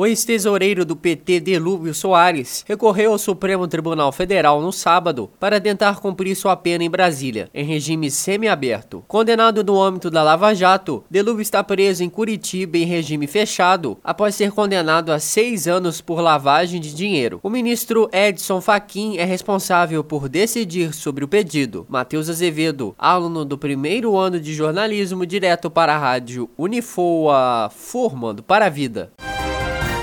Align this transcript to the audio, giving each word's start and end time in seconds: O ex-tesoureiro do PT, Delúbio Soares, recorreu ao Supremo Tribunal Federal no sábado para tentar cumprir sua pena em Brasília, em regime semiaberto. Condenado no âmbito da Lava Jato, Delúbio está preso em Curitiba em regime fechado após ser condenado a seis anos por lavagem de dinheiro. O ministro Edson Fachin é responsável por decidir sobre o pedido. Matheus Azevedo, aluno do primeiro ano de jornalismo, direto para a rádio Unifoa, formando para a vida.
O 0.00 0.06
ex-tesoureiro 0.06 0.82
do 0.82 0.96
PT, 0.96 1.40
Delúbio 1.40 1.92
Soares, 1.92 2.64
recorreu 2.66 3.12
ao 3.12 3.18
Supremo 3.18 3.68
Tribunal 3.68 4.10
Federal 4.10 4.62
no 4.62 4.72
sábado 4.72 5.30
para 5.38 5.60
tentar 5.60 6.00
cumprir 6.00 6.34
sua 6.34 6.56
pena 6.56 6.82
em 6.82 6.88
Brasília, 6.88 7.50
em 7.52 7.66
regime 7.66 8.10
semiaberto. 8.10 9.04
Condenado 9.06 9.62
no 9.62 9.78
âmbito 9.78 10.10
da 10.10 10.22
Lava 10.22 10.54
Jato, 10.54 11.04
Delúbio 11.10 11.42
está 11.42 11.62
preso 11.62 12.02
em 12.02 12.08
Curitiba 12.08 12.78
em 12.78 12.86
regime 12.86 13.26
fechado 13.26 13.98
após 14.02 14.34
ser 14.34 14.52
condenado 14.52 15.12
a 15.12 15.18
seis 15.18 15.68
anos 15.68 16.00
por 16.00 16.18
lavagem 16.22 16.80
de 16.80 16.94
dinheiro. 16.94 17.38
O 17.42 17.50
ministro 17.50 18.08
Edson 18.10 18.62
Fachin 18.62 19.18
é 19.18 19.24
responsável 19.26 20.02
por 20.02 20.30
decidir 20.30 20.94
sobre 20.94 21.26
o 21.26 21.28
pedido. 21.28 21.84
Matheus 21.90 22.30
Azevedo, 22.30 22.94
aluno 22.98 23.44
do 23.44 23.58
primeiro 23.58 24.16
ano 24.16 24.40
de 24.40 24.54
jornalismo, 24.54 25.26
direto 25.26 25.70
para 25.70 25.94
a 25.94 25.98
rádio 25.98 26.48
Unifoa, 26.56 27.68
formando 27.70 28.42
para 28.42 28.64
a 28.64 28.70
vida. 28.70 29.12